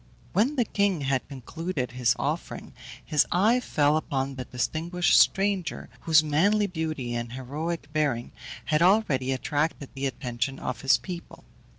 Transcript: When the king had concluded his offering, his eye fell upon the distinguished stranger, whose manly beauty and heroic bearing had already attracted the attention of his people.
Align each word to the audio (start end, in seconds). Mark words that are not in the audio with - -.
When 0.33 0.55
the 0.55 0.65
king 0.65 1.01
had 1.01 1.29
concluded 1.29 1.91
his 1.91 2.15
offering, 2.17 2.73
his 3.05 3.27
eye 3.31 3.59
fell 3.59 3.97
upon 3.97 4.33
the 4.33 4.45
distinguished 4.45 5.15
stranger, 5.19 5.89
whose 5.99 6.23
manly 6.23 6.65
beauty 6.65 7.13
and 7.13 7.33
heroic 7.33 7.87
bearing 7.93 8.31
had 8.65 8.81
already 8.81 9.31
attracted 9.31 9.89
the 9.93 10.07
attention 10.07 10.57
of 10.57 10.81
his 10.81 10.97
people. 10.97 11.43